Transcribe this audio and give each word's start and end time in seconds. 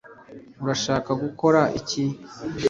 urashaka 0.63 1.11
gukora 1.23 1.61
iki 1.79 2.03